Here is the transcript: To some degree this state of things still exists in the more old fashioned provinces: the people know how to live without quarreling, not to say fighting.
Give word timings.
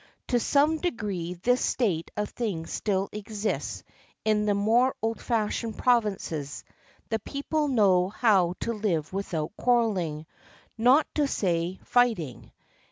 To 0.29 0.39
some 0.39 0.79
degree 0.79 1.35
this 1.35 1.63
state 1.63 2.09
of 2.17 2.29
things 2.31 2.71
still 2.73 3.07
exists 3.11 3.83
in 4.25 4.47
the 4.47 4.55
more 4.55 4.95
old 4.99 5.21
fashioned 5.21 5.77
provinces: 5.77 6.63
the 7.09 7.19
people 7.19 7.67
know 7.67 8.09
how 8.09 8.55
to 8.61 8.73
live 8.73 9.13
without 9.13 9.55
quarreling, 9.57 10.25
not 10.75 11.05
to 11.13 11.27
say 11.27 11.79
fighting. 11.83 12.51